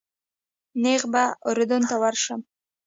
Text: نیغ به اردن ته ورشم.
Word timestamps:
نیغ 0.83 1.03
به 1.13 1.23
اردن 1.49 1.81
ته 1.89 1.95
ورشم. 2.03 2.39